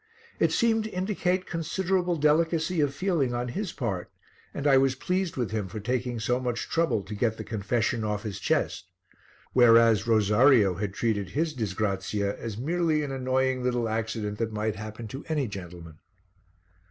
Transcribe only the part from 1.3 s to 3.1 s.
considerable delicacy of